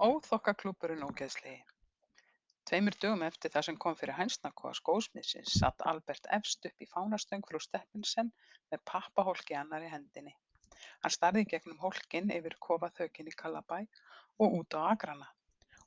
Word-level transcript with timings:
Óþokkaklúbburinn 0.00 1.02
ógeðslegi 1.04 1.58
Tveimur 2.68 2.94
dögum 3.02 3.24
eftir 3.26 3.52
það 3.52 3.64
sem 3.66 3.76
kom 3.84 3.96
fyrir 4.00 4.16
hænsnakofa 4.16 4.78
skósmiðsins 4.78 5.56
sat 5.60 5.84
Albert 5.90 6.28
efst 6.36 6.68
uppi 6.70 6.86
í 6.86 6.88
fánastöng 6.88 7.44
frú 7.50 7.60
Stephensen 7.60 8.30
með 8.72 8.80
pappahólk 8.92 9.52
í 9.52 9.58
annarri 9.60 9.90
hendinni. 9.92 10.32
Hann 11.02 11.14
starði 11.16 11.44
í 11.44 11.50
gegnum 11.52 11.82
hólkinn 11.84 12.32
yfir 12.38 12.56
kofaþökin 12.68 13.28
í 13.28 13.36
Kallabæ 13.42 13.82
og 14.40 14.56
út 14.62 14.78
á 14.80 14.88
akrana 14.94 15.28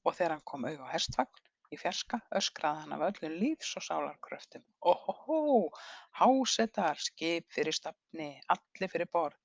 og 0.04 0.14
þegar 0.14 0.36
hann 0.36 0.48
kom 0.54 0.70
auga 0.70 0.86
á 0.86 0.94
hestvagn 0.94 1.74
í 1.74 1.82
fjarska 1.82 2.22
öskraði 2.42 2.84
hann 2.84 2.98
af 3.00 3.08
öllum 3.10 3.38
lífs 3.42 3.74
og 3.82 3.88
sálar 3.90 4.20
kröftum: 4.28 4.62
Óhóhó, 4.86 5.72
hásetar, 6.22 7.02
skip 7.02 7.50
fyrir 7.56 7.74
stafni, 7.74 8.36
allir 8.46 8.94
fyrir 8.94 9.10
borð. 9.10 9.42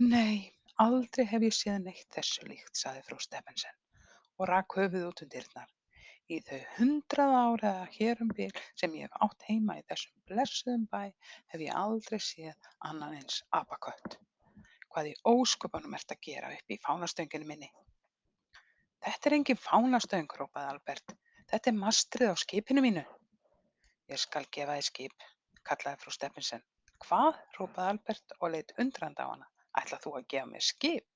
Nei, 0.00 0.54
aldrei 0.82 1.26
hef 1.26 1.44
ég 1.46 1.54
séð 1.56 1.82
neitt 1.84 2.06
þessu 2.14 2.46
líkt, 2.46 2.76
sagði 2.78 3.02
frú 3.08 3.18
Stephensen 3.22 3.76
og 4.38 4.46
rak 4.50 4.76
höfuðið 4.78 5.08
út 5.08 5.22
um 5.24 5.30
dyrnar. 5.34 5.70
Í 6.28 6.38
þau 6.44 6.58
hundrað 6.76 7.34
ár 7.40 7.62
eða 7.70 7.84
hér 7.96 8.22
um 8.22 8.30
bil 8.38 8.50
sem 8.78 8.94
ég 8.98 9.08
hef 9.08 9.22
átt 9.26 9.46
heima 9.48 9.78
í 9.78 9.84
þessum 9.88 10.22
blessuðum 10.30 10.84
bæ 10.92 11.00
hef 11.54 11.64
ég 11.64 11.78
aldrei 11.82 12.18
séð 12.22 12.68
annan 12.90 13.16
eins 13.18 13.40
apakött. 13.60 14.18
Hvað 14.92 15.10
í 15.10 15.14
ósköpunum 15.32 15.96
ert 15.98 16.14
að 16.14 16.22
gera 16.28 16.52
upp 16.54 16.74
í 16.74 16.80
fánastönginni 16.84 17.48
minni? 17.48 17.70
Þetta 19.04 19.30
er 19.30 19.38
engin 19.38 19.62
fánastöng, 19.62 20.30
hrópaði 20.36 20.74
Albert. 20.74 21.14
Þetta 21.50 21.70
er 21.70 21.78
mastrið 21.80 22.34
á 22.34 22.36
skipinu 22.44 22.84
mínu. 22.84 23.04
Ég 24.12 24.20
skal 24.20 24.46
gefa 24.52 24.76
þér 24.78 24.88
skip, 24.92 25.28
kallaði 25.68 26.02
frú 26.04 26.14
Stephensen. 26.14 26.64
Hvað? 27.06 27.38
hrópaði 27.56 27.94
Albert 27.94 28.36
og 28.40 28.52
leit 28.54 28.74
undrandi 28.78 29.24
á 29.24 29.32
hana. 29.32 29.48
Ætlað 29.78 30.04
þú 30.04 30.12
að 30.18 30.28
gefa 30.32 30.50
mér 30.50 30.64
skip? 30.64 31.06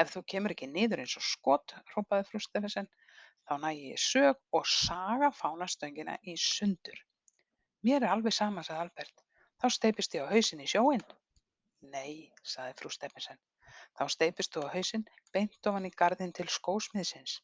Ef 0.00 0.12
þú 0.12 0.22
kemur 0.32 0.52
ekki 0.52 0.68
niður 0.68 1.02
eins 1.02 1.16
og 1.18 1.24
skot, 1.24 1.74
hrópaði 1.92 2.26
frú 2.28 2.40
Stephensen, 2.44 2.88
þá 3.48 3.54
næ 3.62 3.68
ég 3.72 4.00
sög 4.02 4.40
og 4.58 4.66
saga 4.68 5.30
fánastöngina 5.32 6.16
í 6.32 6.36
sundur. 6.40 6.98
Mér 7.86 8.02
er 8.02 8.12
alveg 8.12 8.34
sama, 8.36 8.64
sagði 8.66 8.86
Albert. 8.86 9.22
Þá 9.60 9.66
steipist 9.76 10.16
ég 10.16 10.26
á 10.28 10.32
hausin 10.32 10.64
í 10.64 10.68
sjóin. 10.68 11.04
Nei, 11.92 12.32
sagði 12.54 12.76
frú 12.80 12.92
Stephensen. 12.92 13.40
Þá 13.96 14.04
steipist 14.12 14.52
þú 14.52 14.66
á 14.68 14.74
hausinn 14.74 15.06
beint 15.32 15.70
ofan 15.70 15.88
í 15.88 15.92
garðinn 16.02 16.34
til 16.36 16.48
skósmiðsins. 16.52 17.38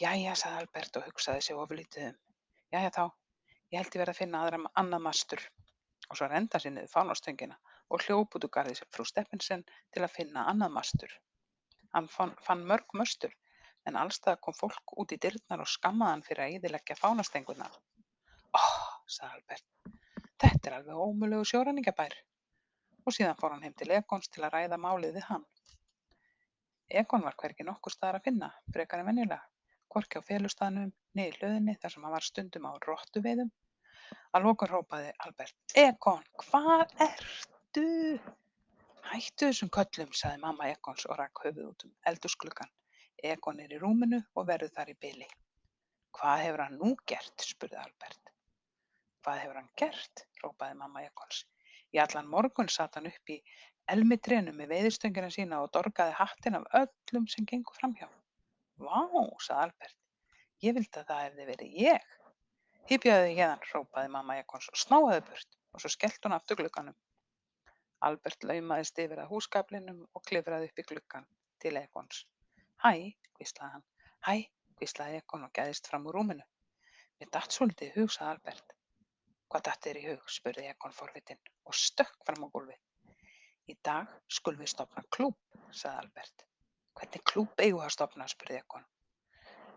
Jæja, 0.00 0.34
sagði 0.34 0.64
Albert 0.64 0.98
og 0.98 1.06
hugsaði 1.10 1.46
sig 1.46 1.60
ofurlítið 1.60 2.08
um. 2.08 2.18
Jæja 2.74 2.90
þá, 2.96 3.04
ég 3.70 3.78
held 3.78 3.94
ég 3.94 4.02
verð 4.02 4.14
að 4.14 4.20
finna 4.22 4.42
aðra 4.42 4.62
annað 4.82 5.06
mastur. 5.06 5.46
Og 6.10 6.18
svo 6.18 6.26
renda 6.30 6.58
sér 6.58 6.74
niður 6.74 6.90
fánastöngina 6.96 7.60
og 7.92 8.04
hljóp 8.04 8.36
út 8.36 8.46
úr 8.46 8.52
garði 8.56 8.76
frú 8.94 9.06
Stephensen 9.08 9.64
til 9.92 10.02
að 10.04 10.14
finna 10.16 10.46
annað 10.50 10.76
mastur. 10.78 11.14
Hann 11.94 12.08
fann, 12.10 12.66
mörg 12.66 12.94
möstur 12.98 13.34
en 13.88 13.98
allstað 14.00 14.40
kom 14.44 14.56
fólk 14.56 14.94
út 15.00 15.12
í 15.14 15.18
dyrnar 15.20 15.62
og 15.64 15.70
skammaði 15.70 16.14
hann 16.14 16.24
fyrir 16.26 16.44
að 16.44 16.54
eyðileggja 16.54 16.96
fánastenguna. 16.98 17.68
Oh, 18.58 18.78
sagði 19.16 19.38
Albert, 19.38 19.66
þetta 20.40 20.70
er 20.70 20.76
alveg 20.78 21.02
ómulegu 21.06 21.48
sjóræningabær. 21.50 22.16
Og 23.04 23.12
síðan 23.12 23.38
fór 23.40 23.52
hann 23.52 23.66
heim 23.66 23.76
til 23.76 23.90
Egons 23.92 24.30
til 24.32 24.44
að 24.46 24.56
ræða 24.56 24.80
málið 24.80 25.18
við 25.18 25.28
hann. 25.28 25.44
Egon 26.88 27.24
var 27.26 27.36
hvergi 27.40 27.66
nokkur 27.66 27.92
staðar 27.92 28.20
að 28.20 28.28
finna, 28.30 28.50
frekar 28.72 29.02
en 29.02 29.10
venjulega, 29.10 29.42
hvorki 29.92 30.20
á 30.20 30.22
felustaðnum, 30.24 30.92
niður 31.16 31.40
hlöðinni 31.40 31.76
þar 31.82 31.94
sem 31.94 32.06
hann 32.06 32.16
var 32.16 32.26
stundum 32.26 32.68
á 32.68 32.72
rottuveiðum. 32.88 33.50
Að 34.36 34.46
lokum 34.48 34.70
hrópaði 34.70 35.12
Albert, 35.26 35.58
Egon, 35.80 36.24
hvar 36.48 36.86
ertu? 36.98 37.53
Hættu 37.74 39.48
þessum 39.48 39.70
köllum, 39.74 40.10
sagði 40.14 40.38
mamma 40.44 40.66
Egons 40.70 41.06
og 41.10 41.16
rak 41.18 41.40
höfuð 41.42 41.64
út 41.72 41.84
um 41.86 41.94
eldhúsgluggann. 42.10 42.70
Egon 43.30 43.62
er 43.64 43.72
í 43.74 43.80
rúminu 43.82 44.20
og 44.38 44.44
verður 44.50 44.70
þar 44.76 44.92
í 44.92 44.94
byli. 45.04 45.26
Hvað 46.14 46.42
hefur 46.44 46.62
hann 46.62 46.76
nú 46.78 46.92
gert? 47.10 47.34
spurði 47.42 47.80
Albert. 47.80 48.30
Hvað 49.26 49.40
hefur 49.42 49.58
hann 49.58 49.72
gert? 49.82 50.22
hrópaði 50.38 50.76
mamma 50.78 51.02
Egons. 51.02 51.40
Í 51.90 51.98
allan 52.04 52.30
morgun 52.30 52.70
sat 52.70 52.94
hann 52.94 53.08
upp 53.10 53.32
í 53.34 53.40
elmitrénu 53.90 54.54
með 54.54 54.70
veiðistöngina 54.76 55.30
sína 55.34 55.58
og 55.64 55.72
dorgaði 55.74 56.14
hattinn 56.20 56.58
af 56.60 56.68
öllum 56.82 57.26
sem 57.32 57.48
gengur 57.50 57.74
framhjá. 57.80 58.06
Vá, 58.78 59.02
sagði 59.48 59.64
Albert. 59.64 59.98
Ég 60.62 60.78
vildi 60.78 61.02
að 61.02 61.10
það 61.10 61.24
hefði 61.24 61.48
verið 61.50 61.74
ég. 61.88 62.14
Hypjaðu 62.92 63.26
þig 63.26 63.42
héðan, 63.42 63.66
hrópaði 63.72 64.14
mamma 64.14 64.38
Egons 64.44 64.70
og 64.70 64.78
snáðaði 64.78 65.26
burt 65.32 65.58
og 65.74 65.82
svo 65.82 65.92
skellt 65.96 66.22
hún 66.22 66.38
aftur 66.38 66.62
glugganum. 66.62 66.94
Albert 68.04 68.44
laumaðist 68.44 68.98
yfir 69.00 69.20
að 69.22 69.30
húsgaflinum 69.32 70.00
og 70.12 70.22
klifraði 70.28 70.68
upp 70.70 70.80
í 70.80 70.84
gluggann 70.90 71.26
til 71.64 71.76
Egons. 71.80 72.24
Hæ, 72.84 72.92
hvíslaði 73.38 73.72
hann. 73.76 73.84
Hæ, 74.26 74.34
hvíslaði 74.78 75.20
Egon 75.22 75.46
og 75.46 75.52
gæðist 75.56 75.88
fram 75.88 76.08
úr 76.10 76.18
rúminu. 76.18 76.44
Mér 77.20 77.30
datt 77.36 77.54
svolítið 77.56 77.90
í 77.90 77.94
hug, 77.94 78.10
sagði 78.12 78.32
Albert. 78.34 78.74
Hvað 79.48 79.64
datt 79.68 79.86
þér 79.86 80.00
í 80.00 80.04
hug? 80.08 80.26
spurði 80.36 80.66
Egon 80.72 80.96
forvitinn 80.96 81.40
og 81.64 81.78
stökk 81.80 82.26
fram 82.28 82.44
á 82.44 82.48
gólfið. 82.56 82.80
Í 83.72 83.76
dag 83.88 84.10
skulum 84.38 84.60
við 84.60 84.72
stopna 84.74 85.04
klúb, 85.16 85.38
sagði 85.70 86.02
Albert. 86.02 86.44
Hvernig 86.98 87.24
klúb 87.30 87.64
eigum 87.64 87.80
við 87.80 87.86
að 87.86 87.94
stopna? 87.96 88.28
spurði 88.34 88.60
Egon. 88.60 88.84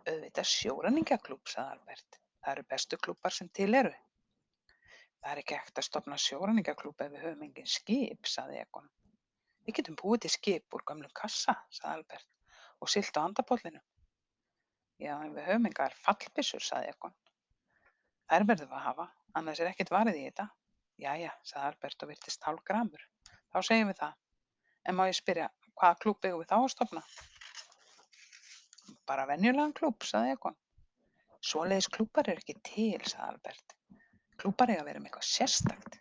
Auðvitað 0.08 0.52
sjóræningaklúb, 0.56 1.46
sagði 1.48 1.78
Albert. 1.78 2.20
Það 2.44 2.54
eru 2.56 2.68
bestu 2.76 3.00
klúbar 3.08 3.38
sem 3.38 3.54
til 3.60 3.72
eru. 3.76 3.94
Það 5.22 5.32
er 5.34 5.42
ekki 5.42 5.58
hægt 5.58 5.80
að 5.82 5.86
stofna 5.88 6.18
sjóræningaklúbb 6.22 7.02
ef 7.04 7.12
við 7.14 7.24
höfum 7.26 7.46
engin 7.48 7.70
skip, 7.72 8.28
sagði 8.30 8.60
Egon. 8.62 8.90
Við 9.68 9.78
getum 9.80 9.98
búið 10.00 10.26
til 10.26 10.32
skip 10.34 10.76
úr 10.78 10.84
gömlum 10.88 11.14
kassa, 11.20 11.56
sagði 11.74 11.94
Albert, 11.94 12.30
og 12.80 12.92
siglt 12.94 13.18
á 13.18 13.22
andapollinum. 13.26 13.84
Já, 15.02 15.14
en 15.18 15.34
við 15.36 15.50
höfum 15.50 15.68
engar 15.70 15.98
fallbyssur, 16.06 16.64
sagði 16.64 16.94
Egon. 16.94 17.16
Þær 18.28 18.46
verðum 18.52 18.72
við 18.72 18.78
að 18.78 18.86
hafa, 18.86 19.08
annars 19.40 19.60
er 19.64 19.72
ekkert 19.72 19.92
varið 19.94 20.20
í 20.22 20.24
þetta. 20.28 20.48
Jæja, 21.04 21.34
sagði 21.50 21.68
Albert 21.72 22.06
og 22.06 22.12
virtist 22.12 22.48
hálf 22.48 22.64
gramur. 22.70 23.04
Þá 23.54 23.60
segjum 23.70 23.92
við 23.92 24.00
það. 24.02 24.16
En 24.88 24.98
má 24.98 25.04
ég 25.10 25.18
spyrja, 25.18 25.50
hvaða 25.76 26.00
klúbb 26.04 26.26
eigum 26.26 26.42
við 26.44 26.52
þá 26.52 26.58
að 26.58 26.70
stofna? 26.74 27.04
Bara 29.08 29.28
venjulegan 29.30 29.76
klúbb, 29.78 30.08
sagði 30.08 30.38
Egon. 30.38 30.58
Svoleiðis 31.48 31.92
klúbbar 31.94 32.32
eru 32.32 32.44
ekki 32.44 32.58
til, 32.66 33.02
sagði 33.06 33.28
Albert. 33.28 33.77
Klúbbar 34.38 34.70
eiga 34.70 34.84
að 34.84 34.90
vera 34.92 35.02
með 35.02 35.10
eitthvað 35.10 35.28
sérstakt. 35.32 36.00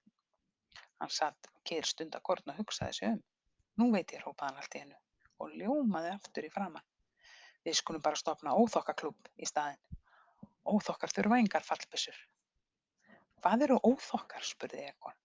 Hann 1.00 1.12
sat 1.12 1.48
kyrr 1.68 1.88
stundarkorn 1.88 2.52
og 2.52 2.60
hugsaði 2.60 2.96
sig 2.98 3.14
um. 3.14 3.22
Nú 3.80 3.90
veit 3.92 4.12
ég, 4.12 4.22
hrópaði 4.24 4.50
hann 4.50 4.62
allt 4.62 4.76
í 4.76 4.82
einu 4.84 4.98
og 5.44 5.52
ljómaði 5.52 6.12
aftur 6.14 6.46
í 6.48 6.52
framann. 6.52 6.84
Við 7.66 7.76
skulum 7.80 8.04
bara 8.04 8.18
stofna 8.20 8.54
óþokkaklúbb 8.56 9.30
í 9.42 9.48
staðinn. 9.48 10.00
Óþokkar 10.66 11.12
þurfa 11.12 11.38
engar 11.42 11.66
fallbyssur. 11.66 12.16
Hvað 13.44 13.66
eru 13.66 13.78
óþokkar? 13.84 14.44
spurði 14.44 14.84
Egon. 14.88 15.16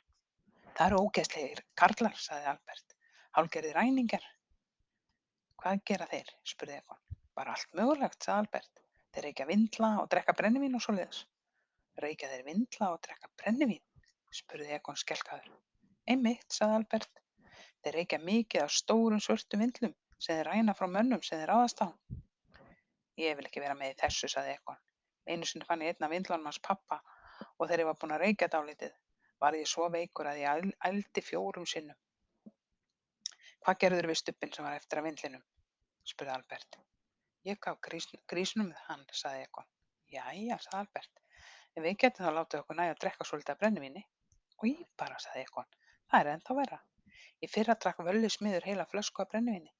Það 0.75 0.85
eru 0.87 1.01
ógeðslegir 1.05 1.63
karlar, 1.79 2.17
sagði 2.19 2.49
Albert. 2.51 2.95
Hálgerðir 3.37 3.77
ræningar. 3.79 4.25
Hvað 5.61 5.83
gera 5.91 6.07
þeir? 6.11 6.31
spurði 6.53 6.79
Egon. 6.81 7.01
Bara 7.37 7.55
allt 7.55 7.77
mögulegt, 7.79 8.19
sagði 8.23 8.45
Albert. 8.45 8.83
Þeir 9.11 9.27
reykja 9.27 9.47
vindla 9.49 9.91
og 10.01 10.11
drekka 10.11 10.35
brennivín 10.37 10.75
og 10.79 10.83
svoleiðis. 10.83 11.25
Reykja 12.01 12.29
þeir 12.31 12.45
vindla 12.47 12.91
og 12.93 13.01
drekka 13.05 13.29
brennivín? 13.41 13.83
spurði 14.33 14.71
Egon 14.77 14.97
skelkaður. 14.97 15.51
Einmitt, 16.09 16.47
sagði 16.49 16.77
Albert. 16.79 17.21
Þeir 17.83 17.97
reykja 17.99 18.19
mikið 18.23 18.63
af 18.63 18.73
stórum 18.77 19.21
svörtum 19.21 19.61
vindlum 19.65 19.93
sem 20.17 20.37
þeir 20.37 20.49
ræna 20.51 20.75
frá 20.77 20.87
mönnum 20.87 21.21
sem 21.25 21.41
þeir 21.41 21.51
ráðast 21.51 21.83
á. 21.85 21.89
Ég 23.21 23.37
vil 23.37 23.45
ekki 23.49 23.63
vera 23.63 23.77
með 23.77 23.93
í 23.93 23.99
þessu, 24.01 24.29
sagði 24.31 24.55
Egon. 24.57 24.81
Einu 25.29 25.47
sinni 25.49 25.67
fann 25.67 25.83
ég 25.85 25.93
einn 25.93 26.07
af 26.07 26.13
vindlunum 26.13 26.49
hans 26.49 26.61
pappa 26.67 27.01
og 27.57 27.67
þegar 27.67 27.83
ég 27.83 27.89
var 27.91 27.99
búinn 28.01 28.15
að 28.17 28.23
reykja 28.25 28.49
dálítið 28.55 28.97
var 29.41 29.57
ég 29.57 29.69
svo 29.69 29.87
veikur 29.89 30.29
að 30.29 30.43
ég 30.43 30.69
ældi 30.87 31.23
fjórum 31.25 31.65
sinnum. 31.69 31.97
Hvað 33.61 33.79
gerður 33.83 34.09
við 34.11 34.19
stubbin 34.21 34.53
sem 34.53 34.65
var 34.65 34.77
eftir 34.77 35.01
að 35.01 35.07
vindlinum? 35.09 35.43
spurði 36.11 36.33
Albert. 36.35 36.77
Ég 37.49 37.59
gaf 37.61 37.81
grísnum 37.81 38.71
hann, 38.87 39.05
sagði 39.23 39.47
Egon. 39.47 39.69
Jæja, 40.13 40.57
sagði 40.61 40.79
Albert. 40.81 41.20
En 41.75 41.85
við 41.87 41.99
getum 42.03 42.25
þá 42.27 42.31
látið 42.35 42.61
okkur 42.61 42.77
nægja 42.77 42.93
að 42.93 43.01
drekka 43.03 43.27
svolítið 43.27 43.53
af 43.53 43.59
brennivíni. 43.59 44.01
Új 44.63 44.73
bara, 44.99 45.19
sagði 45.23 45.43
Egon, 45.45 45.69
það 46.11 46.19
er 46.19 46.29
ennþá 46.31 46.55
verra. 46.57 46.79
Í 47.41 47.47
fyrra 47.49 47.75
drakk 47.83 48.01
Völli 48.07 48.29
smiður 48.29 48.67
heila 48.67 48.85
flösku 48.91 49.23
af 49.23 49.29
brennivíni. 49.31 49.71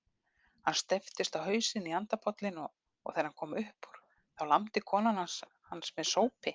Hann 0.66 0.78
steyptist 0.80 1.36
á 1.36 1.44
hausinn 1.44 1.90
í 1.90 1.96
andapollin 1.98 2.62
og, 2.64 2.72
og 3.04 3.14
þegar 3.14 3.28
hann 3.28 3.38
kom 3.42 3.58
upp 3.60 3.90
úr 3.90 4.00
þá 4.40 4.48
lamdi 4.50 4.82
konan 4.92 5.20
hans, 5.22 5.42
hans 5.70 5.92
með 5.98 6.08
sópi 6.10 6.54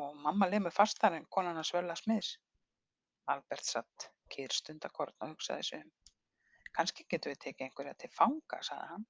og 0.00 0.16
mamma 0.24 0.48
lemur 0.50 0.74
fastar 0.74 1.14
en 1.18 1.28
konan 1.36 1.60
hans 1.60 1.74
Völla 1.76 1.94
smiðs. 2.00 2.32
Albert 3.34 3.68
satt 3.68 4.08
kýr 4.32 4.54
stundakorn 4.56 5.14
og 5.20 5.34
hugsaði 5.34 5.68
sig 5.68 5.84
um. 5.84 5.92
Kannski 6.74 7.04
getum 7.10 7.34
við 7.34 7.42
tekið 7.44 7.66
einhverja 7.66 7.94
til 8.00 8.10
fanga, 8.16 8.62
sagði 8.62 8.88
hann. 8.94 9.06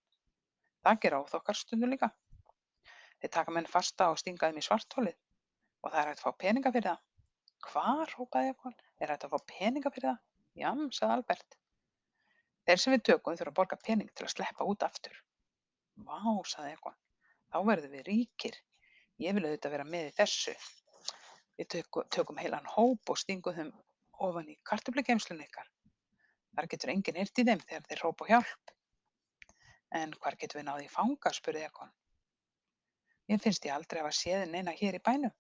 Það 0.82 1.00
gera 1.05 1.23
óþokkar 1.23 1.58
stundu 1.62 1.88
líka. 1.90 2.11
Þeir 3.23 3.35
taka 3.38 3.55
menn 3.55 3.70
fasta 3.70 4.11
og 4.12 4.20
stinga 4.20 4.50
þeim 4.50 4.61
í 4.61 4.67
svartholið 4.67 5.17
og 5.82 5.92
það 5.92 6.00
er 6.00 6.10
hægt 6.10 6.22
að 6.22 6.26
fá 6.26 6.40
peninga 6.42 6.72
fyrir 6.75 6.88
það. 6.90 7.04
Hvar, 7.69 8.12
hrópaði 8.14 8.52
Egon, 8.52 8.76
er 9.00 9.12
hægt 9.12 9.26
að 9.26 9.34
fá 9.34 9.50
peninga 9.52 9.92
fyrir 9.94 10.10
það? 10.10 10.20
Jam, 10.58 10.84
sagði 10.94 11.16
Albert. 11.16 11.58
Þeir 12.69 12.82
sem 12.82 12.94
við 12.94 13.04
tökum 13.08 13.36
þurfa 13.38 13.52
að 13.52 13.58
borga 13.58 13.78
pening 13.84 14.10
til 14.12 14.26
að 14.26 14.34
sleppa 14.34 14.66
út 14.69 14.86
aftur. 14.86 15.14
Vá, 16.08 16.20
sagði 16.50 16.75
Egon, 16.76 16.98
þá 17.52 17.58
verðum 17.70 17.94
við 17.96 18.10
ríkir. 18.10 18.58
Ég 19.19 19.34
vil 19.34 19.46
auðvitað 19.46 19.75
vera 19.75 19.86
með 19.88 20.10
í 20.10 20.16
þessu. 20.19 20.54
Við 21.58 21.70
tökum, 21.75 22.10
tökum 22.14 22.38
heilan 22.38 22.69
hóp 22.75 23.10
og 23.10 23.19
stingum 23.19 23.56
þeim 23.56 23.72
ofan 24.28 24.50
í 24.52 24.58
kartöflugeymsluna 24.69 25.46
ykkar. 25.46 25.70
Þar 26.54 26.69
getur 26.75 26.92
enginn 26.92 27.19
heyrt 27.19 27.40
í 27.40 27.46
þeim 27.46 27.64
þegar 27.64 27.88
þeir 27.88 28.02
hrópa 28.04 28.28
hjálp. 28.28 28.72
En 29.98 30.14
hvar 30.20 30.36
getum 30.38 30.60
við 30.60 30.69
náð 30.69 30.84
í 30.84 30.92
fanga? 30.92 31.32
spurði 31.34 31.64
Egon. 31.66 31.90
Mér 33.28 33.42
finnst 33.44 33.66
ég 33.66 33.75
aldrei 33.75 34.00
hafa 34.02 34.14
séð 34.14 34.46
neina 34.52 34.72
hér 34.76 34.96
í 34.98 35.02
bænum. 35.04 35.34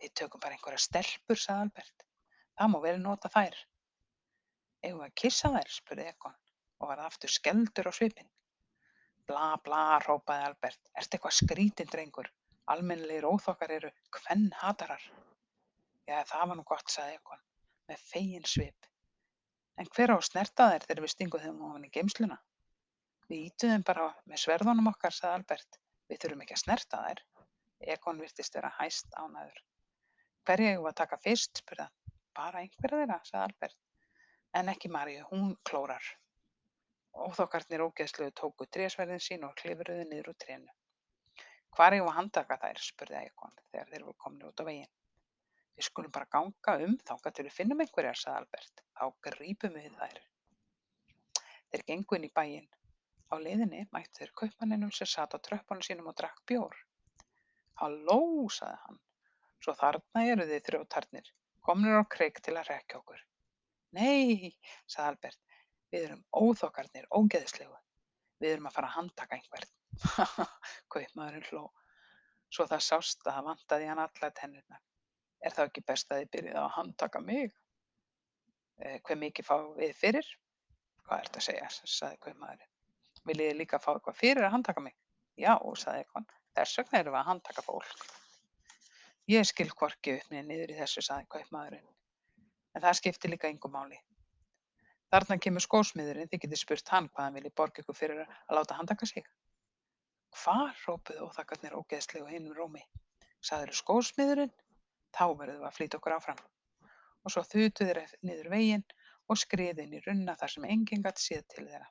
Við 0.00 0.14
tökum 0.20 0.40
bara 0.42 0.56
einhverjar 0.56 0.82
stelpur, 0.84 1.38
sagði 1.38 1.66
Albert. 1.66 2.04
Það 2.56 2.72
má 2.72 2.78
vel 2.84 2.96
nota 3.02 3.30
þær. 3.32 3.56
Eigum 4.80 5.02
við 5.02 5.08
að 5.08 5.16
kyssa 5.22 5.52
þær? 5.56 5.72
spurði 5.76 6.06
Egon 6.12 6.36
og 6.80 6.88
varð 6.88 7.06
aftur 7.06 7.32
skelfdur 7.34 7.90
á 7.90 7.92
svipinn. 7.92 8.30
Bla 9.28 9.50
bla, 9.64 9.82
hrópaði 10.04 10.46
Albert. 10.48 10.80
Ertu 10.96 11.18
eitthvað 11.18 11.36
skrítinn, 11.36 11.90
drengur? 11.92 12.30
Almennilegir 12.72 13.28
óþokkar 13.28 13.76
eru 13.76 13.92
kvennhatarar. 14.16 15.04
Já, 16.08 16.22
það 16.24 16.46
var 16.52 16.58
nú 16.58 16.64
gott, 16.66 16.88
sagði 16.90 17.18
Egon 17.20 17.44
með 17.90 18.06
fegin 18.06 18.46
svip. 18.46 18.86
En 19.80 19.88
hver 19.94 20.12
á 20.14 20.18
snerta 20.22 20.68
þær 20.70 20.86
þegar 20.86 21.04
við 21.04 21.12
stingum 21.14 21.42
þeim 21.44 21.62
ofan 21.68 21.86
í 21.88 21.92
geymsluna? 21.94 22.38
Við 23.30 23.46
ítum 23.48 23.72
þeim 23.74 23.86
bara 23.86 24.06
með 24.30 24.42
sverðunum 24.44 24.90
okkar, 24.92 25.14
sagði 25.16 25.40
Albert. 25.40 25.80
Við 26.10 26.22
þurfum 26.22 26.44
ekki 26.44 26.56
að 26.56 26.62
snerta 26.64 27.02
þær. 27.06 27.22
Egon 27.94 28.22
virtist 28.22 28.56
vera 28.58 28.72
hæst 28.78 29.14
ánæður. 29.16 29.60
Hverja 30.48 30.72
eigum 30.72 30.84
við 30.86 30.90
að 30.92 30.98
taka 31.02 31.18
fyrst? 31.24 31.62
spurði 31.62 31.86
hann. 31.86 32.16
Bara 32.36 32.62
einhverja 32.64 33.00
þeirra, 33.02 33.18
sagði 33.28 33.44
Albert. 33.44 33.78
En 34.60 34.70
ekki 34.72 34.90
Maríu, 34.90 35.24
hún 35.30 35.56
klórar. 35.68 36.06
Óþokkarnir 37.12 37.82
ógeðslegu 37.84 38.32
tóku 38.40 38.66
trésverðin 38.76 39.22
sín 39.22 39.44
og 39.46 39.56
klifruðu 39.60 40.06
niður 40.08 40.32
úr 40.32 40.38
trénu. 40.44 40.72
Hvar 41.76 41.94
eigum 41.94 42.06
við 42.06 42.12
að 42.12 42.18
handtaka 42.18 42.58
þær? 42.62 42.80
spurði 42.86 43.20
Egon 43.20 43.54
þegar 43.70 43.92
þeir 43.92 44.06
voru 44.06 44.18
komnir 44.24 44.48
út 44.48 44.62
á 44.62 44.64
veginn. 44.70 44.92
Við 45.76 45.86
skulum 45.86 46.14
bara 46.16 46.30
ganga 46.36 46.76
um 46.86 46.96
þangað 47.10 47.36
til 47.36 47.46
við 47.46 47.56
finnum 47.58 47.84
einhverjar, 47.84 48.18
sagði 48.22 48.40
Albert. 48.40 48.82
Þá 48.98 49.04
grípum 49.26 49.76
við 49.76 49.94
þær. 50.00 50.22
Þeir 51.70 51.86
gengu 51.92 52.18
inn 52.18 52.26
í 52.26 52.32
bæinn. 52.40 52.70
Á 53.30 53.34
leiðinni 53.38 53.84
mættu 53.94 54.24
þeir 54.24 54.34
kaupmanninum 54.42 54.90
sem 54.96 55.08
sat 55.12 55.36
á 55.36 55.38
tröppunum 55.38 55.86
sínum 55.86 56.10
og 56.10 56.16
drakk 56.18 56.42
bjór. 56.50 56.74
Halló, 57.82 58.18
sagði 58.50 58.82
hann. 58.86 59.00
Svo 59.60 59.74
þarna 59.76 60.24
eru 60.32 60.46
þið 60.48 60.62
þrjótarnir, 60.66 61.26
komnir 61.66 62.00
á 62.00 62.04
kreik 62.08 62.40
til 62.44 62.56
að 62.56 62.70
rekja 62.70 63.00
okkur. 63.00 63.20
Nei, 63.96 64.54
sagði 64.86 65.08
Albert, 65.10 65.40
við 65.92 66.06
erum 66.06 66.22
óþokkarnir, 66.32 67.08
ógeðslegu. 67.12 67.76
Við 68.40 68.54
erum 68.54 68.68
að 68.70 68.76
fara 68.78 68.88
að 68.88 68.96
handtaka 68.96 69.36
einhvern. 69.36 69.72
Kaupmaðurinn 70.94 71.48
hló. 71.50 71.64
Svo 72.50 72.66
það 72.70 72.86
sást 72.86 73.26
að 73.26 73.36
það 73.36 73.48
vantaði 73.50 73.90
hann 73.90 74.02
alla 74.04 74.30
tennurnar. 74.38 74.80
Er 75.44 75.56
þá 75.56 75.60
ekki 75.66 75.84
best 75.86 76.10
að 76.12 76.22
þið 76.22 76.32
byrjið 76.36 76.60
að 76.62 76.72
handtaka 76.78 77.22
mig? 77.24 77.52
Eh, 78.80 78.96
hve 79.04 79.18
mikið 79.20 79.48
fá 79.50 79.56
við 79.76 79.92
fyrir? 79.98 80.32
Hvað 81.04 81.26
ertu 81.26 81.42
að 81.42 81.46
segja, 81.50 81.68
sagði 81.84 82.22
kaupmaðurinn. 82.24 82.72
Viljið 83.28 83.52
þið 83.52 83.60
líka 83.60 83.82
fá 83.82 83.92
eitthvað 83.92 84.20
fyrir 84.22 84.48
að 84.48 84.54
handtaka 84.56 84.84
mig? 84.84 84.96
Já, 85.36 85.54
sagði 85.76 86.06
Egon. 86.06 86.28
Þess 86.56 86.80
vegna 86.80 87.00
erum 87.02 87.16
við 87.16 87.20
að 87.20 87.30
handtaka 87.34 87.66
fólk. 87.66 88.19
Ég 89.30 89.44
skil 89.46 89.68
hvorki 89.70 90.16
upp 90.16 90.30
niður 90.32 90.46
niður 90.48 90.70
í 90.72 90.76
þessu, 90.80 91.02
sagði 91.06 91.28
kaupmaðurinn. 91.30 91.90
En 92.74 92.82
það 92.82 92.96
skiptir 92.98 93.30
líka 93.30 93.50
engu 93.50 93.68
máli. 93.70 93.98
Þarna 95.10 95.36
kemur 95.44 95.62
skósmiðurinn, 95.62 96.26
þið 96.32 96.42
getið 96.46 96.60
spurt 96.60 96.90
hann 96.90 97.06
hvað 97.12 97.26
hann 97.26 97.36
vilji 97.38 97.52
borga 97.60 97.84
ykkur 97.84 97.98
fyrir 97.98 98.24
að 98.24 98.58
láta 98.58 98.78
handtaka 98.78 99.06
sig. 99.06 99.28
Hvar, 100.40 100.74
rópuðu 100.86 101.28
óþakkarnir 101.28 101.78
ógeðslegu 101.78 102.26
hinum 102.30 102.58
rómi. 102.58 102.82
Sagður 103.38 103.76
skósmiðurinn? 103.78 104.52
Þá 105.14 105.24
verðum 105.38 105.62
við 105.62 105.70
að 105.70 105.78
flýta 105.78 106.00
okkur 106.00 106.16
áfram. 106.16 106.44
Og 107.22 107.34
svo 107.34 107.46
þutu 107.46 107.86
þeir 107.86 108.04
niður 108.26 108.52
veginn 108.56 108.86
og 109.30 109.38
skriðu 109.38 109.84
inn 109.84 109.98
í 109.98 110.04
runna 110.06 110.34
þar 110.38 110.56
sem 110.56 110.70
enginn 110.74 111.06
gat 111.06 111.22
séð 111.22 111.46
til 111.54 111.68
þeirra. 111.68 111.90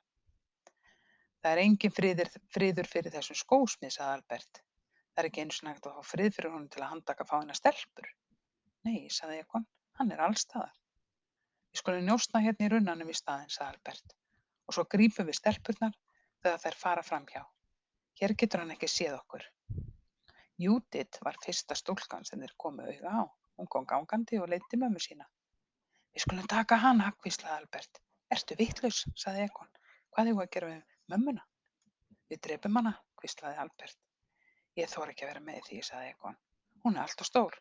Það 1.40 1.52
er 1.54 1.62
enginn 1.64 1.96
friður 1.96 2.90
fyrir 2.92 3.14
þessum 3.16 3.40
skósmið, 3.46 3.96
sagði 3.96 4.18
Albert. 4.18 4.66
Það 5.20 5.26
er 5.26 5.34
ekki 5.34 5.42
einu 5.44 5.52
svona 5.52 5.72
hægt 5.74 5.86
að 5.86 5.96
fá 5.96 6.08
frið 6.08 6.30
fyrir 6.32 6.52
honum 6.54 6.68
til 6.72 6.80
að 6.80 6.88
handtaka 6.94 7.24
fáina 7.28 7.54
stelpur. 7.58 8.06
Nei, 8.88 9.10
sagði 9.12 9.42
Egon, 9.42 9.66
hann 9.98 10.14
er 10.14 10.22
allstaðar. 10.24 10.72
Við 11.68 11.80
skulum 11.82 12.06
njósna 12.06 12.40
hérna 12.40 12.64
í 12.64 12.70
runnanum 12.72 13.10
í 13.12 13.16
staðinn, 13.18 13.52
sagði 13.52 13.74
Albert. 13.74 14.16
Og 14.64 14.78
svo 14.78 14.86
grípum 14.96 15.28
við 15.28 15.36
stelpurnar 15.42 15.92
þegar 16.40 16.64
þær 16.64 16.80
fara 16.86 17.04
framhjá. 17.10 17.44
Hér 18.16 18.36
getur 18.40 18.64
hann 18.64 18.72
ekki 18.78 18.88
séð 18.88 19.18
okkur. 19.18 19.44
Judith 20.64 21.20
var 21.28 21.36
fyrsta 21.44 21.76
stúlkan 21.76 22.24
sem 22.24 22.40
þeir 22.40 22.56
komu 22.64 22.88
auga 22.88 23.12
á. 23.20 23.22
Hún 23.60 23.68
kom 23.68 23.92
gangandi 23.92 24.40
og 24.40 24.48
leiddi 24.48 24.80
mömmu 24.80 25.04
sína. 25.04 25.28
Við 26.16 26.24
skulum 26.24 26.48
taka 26.48 26.80
hana, 26.80 27.12
hvíslaði 27.20 27.58
Albert. 27.58 28.00
Ertu 28.32 28.56
vitlaus, 28.56 29.04
sagði 29.20 29.50
Egon. 29.50 29.68
Hvað 30.16 30.32
hefur 30.32 30.48
að 30.48 30.54
gera 30.56 30.72
við 30.72 31.00
mömmuna? 31.12 31.44
Við 32.32 32.46
drepum 32.48 32.80
hana, 32.80 32.96
hvíslaði 33.20 33.60
Albert. 33.66 34.06
Ég 34.80 34.88
þori 34.88 35.12
ekki 35.12 35.26
að 35.26 35.30
vera 35.34 35.40
með 35.44 35.56
í 35.58 35.62
því, 35.66 35.78
sagði 35.84 36.10
Egon. 36.14 36.36
Hún 36.84 36.94
er 36.96 37.02
allt 37.02 37.22
og 37.22 37.28
stór. 37.28 37.56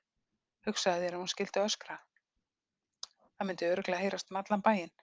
Hugsaði 0.67 1.01
þér 1.03 1.15
að 1.17 1.21
hún 1.23 1.31
skildi 1.31 1.61
öskra. 1.61 1.97
Það 3.39 3.47
myndi 3.49 3.67
örglega 3.67 4.03
heyrast 4.05 4.31
um 4.31 4.37
allan 4.39 4.63
bæinn. 4.63 4.93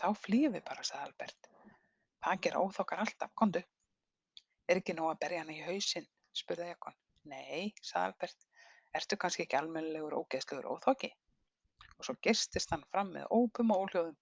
Þá 0.00 0.06
flýjum 0.24 0.56
við 0.56 0.64
bara, 0.66 0.84
sagði 0.84 1.06
Albert. 1.06 1.48
Það 2.26 2.42
gera 2.46 2.64
óþokkar 2.64 3.02
alltaf, 3.04 3.32
kondu. 3.40 3.62
Er 4.68 4.82
ekki 4.82 4.96
nóg 4.98 5.08
að 5.14 5.20
berja 5.22 5.44
hana 5.44 5.56
í 5.56 5.64
hausinn? 5.64 6.08
spurði 6.36 6.68
Egon. 6.74 6.98
Nei, 7.32 7.72
sagði 7.80 8.04
Albert. 8.10 8.46
Ertu 9.00 9.20
kannski 9.22 9.46
ekki 9.46 9.60
almennilegur 9.62 10.18
ógeðslegur 10.20 10.68
óþokki? 10.74 11.12
Og 11.96 12.08
svo 12.10 12.16
gistist 12.28 12.76
hann 12.76 12.84
fram 12.92 13.14
með 13.16 13.30
ópum 13.38 13.72
og 13.72 13.86
óhljóðum. 13.86 14.20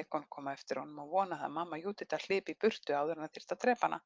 Egon 0.00 0.28
kom 0.28 0.52
eftir 0.52 0.82
honum 0.82 1.06
og 1.06 1.16
vonaði 1.16 1.48
að 1.48 1.56
mamma 1.56 1.80
Júdita 1.80 2.20
hlipi 2.26 2.52
í 2.52 2.60
burtu 2.60 2.92
áður 2.92 3.16
en 3.16 3.24
það 3.24 3.36
þyrfti 3.38 3.56
að 3.56 3.64
drepa 3.64 3.88
hana. 3.88 4.02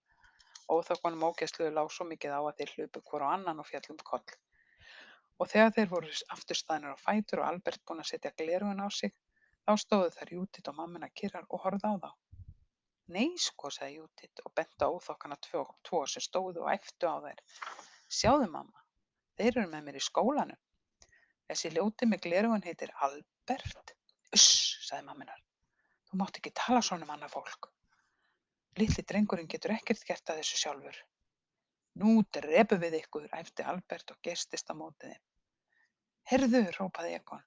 Óþokkunum 0.71 1.27
ógeðsluðu 1.29 1.73
lá 1.75 1.83
svo 1.91 2.07
mikið 2.09 2.37
á 2.37 2.41
að 2.41 2.57
þeir 2.61 2.73
hlupu 2.77 3.03
hvor 3.09 3.25
á 3.27 3.29
annan 3.35 3.63
og 3.63 3.69
fjall 3.69 3.89
um 3.95 4.01
koll. 4.11 4.37
Og 5.41 5.51
þegar 5.51 5.75
þeir 5.77 5.91
voru 5.91 6.15
aftur 6.37 6.59
staðnir 6.61 6.95
á 6.95 7.05
fætur 7.05 7.43
og 7.43 7.49
Albert 7.49 7.83
búinn 7.89 8.03
að 8.05 8.11
setja 8.13 8.35
gleraugun 8.39 8.85
á 8.85 8.89
sig, 8.93 9.15
þá 9.67 9.73
stóðu 9.85 10.11
þær 10.17 10.35
Júdit 10.37 10.71
og 10.71 10.79
mammina 10.79 11.11
kyrrar 11.21 11.49
og 11.49 11.65
horfðu 11.65 11.91
á 11.91 11.95
þá. 12.05 12.11
Nei 13.11 13.35
sko, 13.43 13.71
sagði 13.75 13.99
Júdit 13.99 14.45
og 14.45 14.55
benti 14.55 14.87
á 14.87 14.89
óþokkana 14.95 15.41
tvo, 15.49 15.65
tvo 15.83 16.05
sem 16.07 16.23
stóðu 16.23 16.63
og 16.63 16.73
æftu 16.75 17.11
á 17.11 17.19
þær. 17.25 17.41
Sjáðu 18.21 18.51
mamma, 18.53 18.85
þeir 19.41 19.57
eru 19.57 19.69
með 19.73 19.89
mér 19.89 19.99
í 19.99 20.05
skólanum. 20.07 20.61
Þessi 21.51 21.73
ljóti 21.75 22.07
með 22.07 22.21
gleraugun 22.29 22.63
heitir 22.63 22.93
Albert. 23.03 23.97
Uss, 24.37 24.77
sagði 24.87 25.09
mamminar. 25.09 25.41
Þú 26.07 26.19
mátt 26.21 26.39
ekki 26.39 26.53
tala 26.55 26.79
svona 26.87 27.09
um 27.09 27.15
annað 27.17 27.33
fólk. 27.35 27.73
Litli 28.79 29.03
drengurinn 29.03 29.49
getur 29.51 29.75
ekkert 29.75 30.05
gert 30.07 30.31
að 30.31 30.43
þessu 30.43 30.61
sjálfur. 30.61 30.99
Nú 32.01 32.21
drepum 32.37 32.79
við 32.83 33.01
ykkur, 33.01 33.27
æfti 33.35 33.67
Albert 33.67 34.13
og 34.15 34.21
geistist 34.23 34.71
á 34.71 34.75
mótið 34.79 35.15
þeim. 35.15 35.25
Heyrðu, 36.31 36.61
rópaði 36.77 37.17
Egon, 37.19 37.43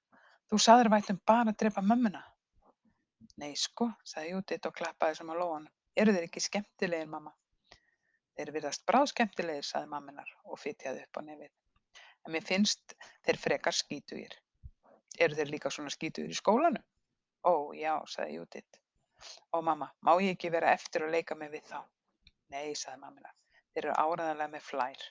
þú 0.50 0.60
saður 0.60 0.90
vætlum 0.92 1.20
bara 1.26 1.54
að 1.54 1.60
drepa 1.62 1.84
mömmuna. 1.86 2.20
Nei 3.40 3.54
sko, 3.56 3.88
sagði 4.04 4.34
Júdit 4.34 4.68
og 4.68 4.76
klappaði 4.76 5.18
sem 5.18 5.32
á 5.32 5.34
lóanum. 5.40 5.72
Eru 5.96 6.12
þeir 6.12 6.28
ekki 6.28 6.42
skemmtilegir, 6.44 7.08
mamma? 7.08 7.32
Þeir 8.36 8.52
virðast 8.58 8.84
bráð 8.86 9.08
skemmtilegir, 9.14 9.64
sagði 9.64 9.90
mamminar 9.94 10.30
og 10.44 10.60
fytjaði 10.60 11.06
upp 11.06 11.18
á 11.18 11.20
nefið. 11.24 11.52
En 12.26 12.34
mér 12.34 12.44
finnst 12.44 12.96
þeir 13.24 13.40
frekar 13.40 13.76
skítugir. 13.76 14.36
Eru 15.18 15.38
þeir 15.38 15.52
líka 15.54 15.72
svona 15.72 15.92
skítugir 15.94 16.30
í 16.34 16.38
skólanum? 16.38 16.84
Ó, 17.46 17.72
já, 17.78 17.96
sagði 18.10 18.40
Júdit. 18.40 18.83
Ó 19.54 19.60
mamma, 19.62 19.90
má 20.06 20.12
ég 20.22 20.34
ekki 20.34 20.50
vera 20.54 20.72
eftir 20.76 21.04
og 21.06 21.12
leika 21.14 21.36
mér 21.38 21.52
við 21.54 21.68
þá? 21.70 21.80
Nei, 22.54 22.74
sagði 22.78 23.00
mammina, 23.02 23.30
þeir 23.72 23.86
eru 23.86 23.94
áreiðanlega 24.00 24.52
með 24.54 24.66
flær. 24.68 25.04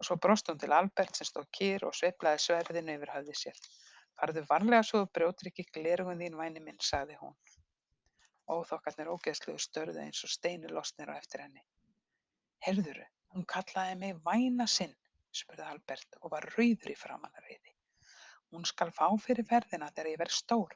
Og 0.00 0.08
svo 0.08 0.16
brosti 0.24 0.52
hún 0.52 0.60
til 0.62 0.72
Albert 0.72 1.18
sem 1.18 1.28
stóð 1.28 1.48
kýr 1.58 1.86
og 1.88 1.96
sveiflaði 1.96 2.42
sverðinu 2.44 2.96
yfir 2.96 3.14
höfði 3.14 3.36
sér. 3.40 3.62
Farðu 4.20 4.44
varlega 4.48 4.86
svo 4.88 5.02
þú 5.02 5.10
brjótir 5.16 5.50
ekki 5.50 5.66
glerugun 5.74 6.22
þín 6.24 6.38
væni 6.40 6.62
minn, 6.64 6.80
sagði 6.90 7.16
hún. 7.20 7.36
Óþokkarnir 8.50 9.10
ógeðsluðu 9.14 9.62
störðu 9.64 10.02
eins 10.04 10.24
og 10.26 10.32
steinu 10.32 10.72
losnir 10.72 11.12
á 11.12 11.14
eftir 11.16 11.44
henni. 11.44 11.62
Heyrðuru, 12.66 13.06
hún 13.34 13.46
kallaði 13.54 13.98
mig 14.00 14.22
væna 14.26 14.66
sinn, 14.68 14.96
spurði 15.40 15.68
Albert 15.68 16.18
og 16.20 16.32
var 16.34 16.48
rauður 16.56 16.92
í 16.92 16.96
framanarriði. 17.02 17.76
Hún 18.50 18.66
skal 18.66 18.90
fá 18.92 19.06
fyrir 19.22 19.46
ferðina 19.46 19.92
þegar 19.92 20.10
ég 20.10 20.22
verð 20.24 20.36
stór, 20.36 20.74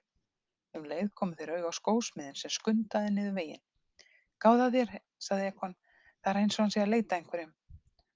Um 0.75 0.87
leið 0.91 1.11
komu 1.19 1.37
þeir 1.39 1.53
auga 1.57 1.71
á 1.71 1.79
skósmiðinn 1.79 2.39
sem 2.39 2.51
skundaði 2.51 3.11
niður 3.15 3.35
veginn. 3.39 3.63
Gáðu 4.43 4.65
að 4.67 4.77
þér, 4.79 4.95
sagði 5.27 5.51
Egon, 5.51 5.75
það 6.21 6.31
er 6.33 6.41
eins 6.41 6.57
og 6.57 6.63
hann 6.65 6.73
sé 6.75 6.83
að 6.83 6.93
leita 6.95 7.19
einhverjum. 7.19 7.53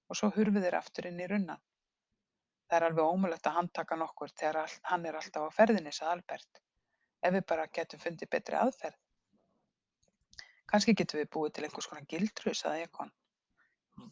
Og 0.09 0.19
svo 0.19 0.31
hurfu 0.35 0.63
þeir 0.65 0.77
aftur 0.79 1.09
inn 1.11 1.21
í 1.23 1.29
runnan. 1.31 1.63
Það 2.69 2.79
er 2.79 2.87
alveg 2.89 3.13
ómulett 3.13 3.47
að 3.49 3.59
handtaka 3.59 3.97
nokkur 3.97 4.33
þegar 4.35 4.75
hann 4.91 5.07
er 5.09 5.19
alltaf 5.21 5.47
á 5.49 5.57
ferðinni, 5.59 5.93
sagði 5.95 6.15
Albert. 6.17 6.63
Ef 7.25 7.35
við 7.37 7.47
bara 7.53 7.69
getum 7.79 8.03
fundið 8.03 8.33
betri 8.35 8.59
aðferð. 8.59 8.99
Kannski 10.69 10.95
getum 11.01 11.23
við 11.23 11.31
búið 11.33 11.55
til 11.57 11.65
einhvers 11.69 11.89
konar 11.89 12.09
gildru, 12.11 12.53
sagði 12.55 12.89
Egon. 12.89 13.13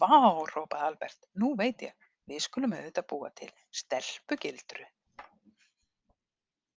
Vá, 0.00 0.08
hrópaði 0.52 0.86
Albert, 0.86 1.28
nú 1.42 1.52
veit 1.58 1.84
ég, 1.84 1.92
við 2.30 2.46
skulum 2.46 2.78
auðvitað 2.78 3.10
búa 3.12 3.28
til 3.36 3.50
stelpugildru. 3.82 4.86